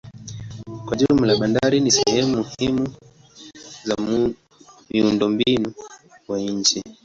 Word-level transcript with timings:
Kwa 0.85 0.97
jumla 0.97 1.35
bandari 1.37 1.79
ni 1.79 1.91
sehemu 1.91 2.37
muhimu 2.37 2.93
za 3.83 3.95
miundombinu 4.89 5.73
wa 6.27 6.39
nchi. 6.39 6.83